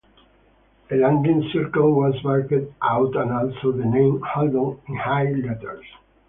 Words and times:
A 0.89 0.95
landing 0.95 1.47
circle 1.53 1.93
was 1.93 2.15
marked 2.23 2.51
out 2.81 3.15
and 3.15 3.31
also 3.31 3.71
the 3.71 3.85
name 3.85 4.19
"Haldon" 4.21 4.79
in 4.87 4.95
high 4.95 5.31
letters. 5.31 5.85